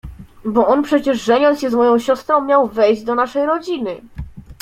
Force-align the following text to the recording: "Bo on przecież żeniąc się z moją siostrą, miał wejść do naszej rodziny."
"Bo 0.45 0.65
on 0.67 0.83
przecież 0.83 1.21
żeniąc 1.23 1.59
się 1.59 1.69
z 1.69 1.73
moją 1.73 1.99
siostrą, 1.99 2.45
miał 2.45 2.67
wejść 2.67 3.03
do 3.03 3.15
naszej 3.15 3.45
rodziny." 3.45 4.01